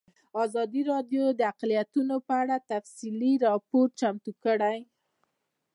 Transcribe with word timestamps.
ازادي 0.43 0.81
راډیو 0.91 1.23
د 1.39 1.41
اقلیتونه 1.51 2.15
په 2.27 2.33
اړه 2.41 2.57
تفصیلي 2.71 3.33
راپور 3.47 3.87
چمتو 3.99 4.31
کړی. 4.43 4.79